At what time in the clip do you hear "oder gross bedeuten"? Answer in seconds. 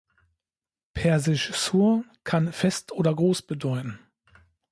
2.91-3.99